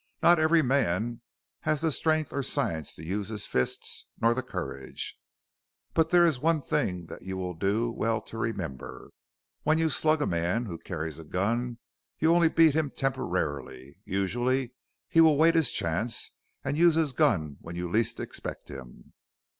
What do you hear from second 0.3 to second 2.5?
every man has the strength or